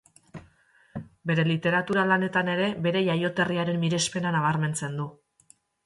Bere 1.31 1.45
literatura-lanetan 1.51 2.51
ere 2.55 2.71
bere 2.87 3.05
jaioterriaren 3.13 3.81
mirespena 3.87 4.37
nabarmentzen 4.39 5.03
du. 5.03 5.11